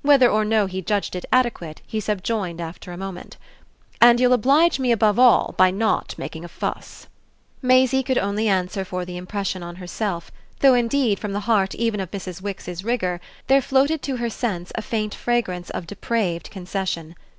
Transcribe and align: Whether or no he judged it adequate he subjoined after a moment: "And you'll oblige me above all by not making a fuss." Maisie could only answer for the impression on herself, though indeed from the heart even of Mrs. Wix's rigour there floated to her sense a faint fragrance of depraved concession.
Whether 0.00 0.30
or 0.30 0.42
no 0.46 0.64
he 0.64 0.80
judged 0.80 1.14
it 1.16 1.26
adequate 1.30 1.82
he 1.86 2.00
subjoined 2.00 2.62
after 2.62 2.92
a 2.92 2.96
moment: 2.96 3.36
"And 4.00 4.18
you'll 4.18 4.32
oblige 4.32 4.78
me 4.78 4.90
above 4.90 5.18
all 5.18 5.54
by 5.58 5.70
not 5.70 6.14
making 6.16 6.46
a 6.46 6.48
fuss." 6.48 7.08
Maisie 7.60 8.02
could 8.02 8.16
only 8.16 8.48
answer 8.48 8.86
for 8.86 9.04
the 9.04 9.18
impression 9.18 9.62
on 9.62 9.76
herself, 9.76 10.32
though 10.60 10.72
indeed 10.72 11.18
from 11.18 11.32
the 11.34 11.40
heart 11.40 11.74
even 11.74 12.00
of 12.00 12.10
Mrs. 12.10 12.40
Wix's 12.40 12.84
rigour 12.84 13.20
there 13.48 13.60
floated 13.60 14.00
to 14.04 14.16
her 14.16 14.30
sense 14.30 14.72
a 14.76 14.80
faint 14.80 15.14
fragrance 15.14 15.68
of 15.68 15.86
depraved 15.86 16.48
concession. 16.50 17.14